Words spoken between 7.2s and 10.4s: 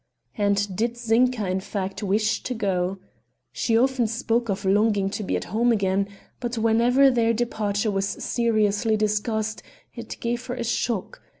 departure was seriously discussed it